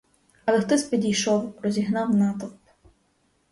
[0.45, 2.57] Але хтось підійшов, розігнав натовп.